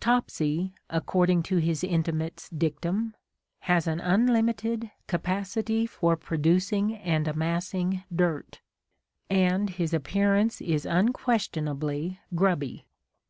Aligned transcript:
Topsy," 0.00 0.72
according 0.88 1.42
to 1.42 1.58
his 1.58 1.84
intimates' 1.84 2.48
dictum, 2.48 3.14
has 3.58 3.86
an 3.86 4.00
unlimited 4.00 4.90
"capacity 5.08 5.84
for 5.84 6.16
producing 6.16 6.94
and 6.96 7.28
amassing 7.28 8.02
dirt," 8.10 8.62
and 9.28 9.68
his 9.68 9.92
appearance 9.92 10.62
is 10.62 10.86
unquestionably 10.86 12.18
grubby. 12.34 12.86